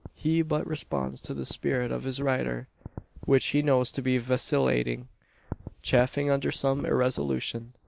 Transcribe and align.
He 0.15 0.41
but 0.41 0.65
responds 0.65 1.21
to 1.21 1.35
the 1.35 1.45
spirit 1.45 1.91
of 1.91 2.05
his 2.05 2.19
rider; 2.19 2.67
which 3.25 3.45
he 3.49 3.61
knows 3.61 3.91
to 3.91 4.01
be 4.01 4.17
vacillating 4.17 5.09
chafing 5.83 6.31
under 6.31 6.51
some 6.51 6.87
irresolution. 6.87 7.73